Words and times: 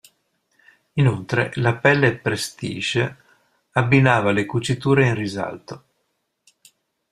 Inoltre 0.93 1.51
la 1.57 1.75
Pelle 1.75 2.17
Prestige 2.17 3.17
abbinava 3.73 4.31
le 4.31 4.47
cuciture 4.47 5.05
in 5.05 5.13
risalto. 5.13 5.83